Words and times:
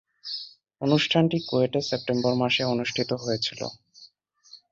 অনুষ্ঠানটি 0.81 1.37
কুয়েটে 1.47 1.79
সেপ্টেম্বর 1.89 2.33
মাসে 2.35 2.63
অনুষ্ঠিত 2.65 3.09
হয়েছিলো। 3.23 3.67